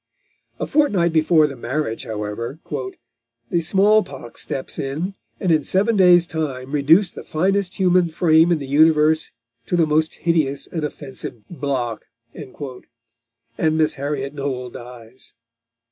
A 0.59 0.65
fortnight 0.65 1.13
before 1.13 1.45
the 1.45 1.55
marriage, 1.55 2.05
however, 2.05 2.57
"the 3.51 3.61
small 3.61 4.01
pox 4.01 4.41
steps 4.41 4.79
in, 4.79 5.13
and 5.39 5.51
in 5.51 5.63
seven 5.63 5.95
days' 5.95 6.25
time 6.25 6.71
reduced 6.71 7.13
the 7.13 7.21
finest 7.23 7.75
human 7.75 8.09
frame 8.09 8.51
in 8.51 8.57
the 8.57 8.65
universe 8.65 9.29
to 9.67 9.75
the 9.77 9.85
most 9.85 10.15
hideous 10.15 10.65
and 10.65 10.83
offensive 10.83 11.47
block," 11.51 12.05
and 12.33 13.77
Miss 13.77 13.93
Harriot 13.93 14.33
Noel 14.33 14.71
dies. 14.71 15.35